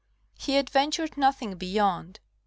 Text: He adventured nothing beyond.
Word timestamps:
He 0.35 0.57
adventured 0.57 1.15
nothing 1.15 1.57
beyond. 1.59 2.19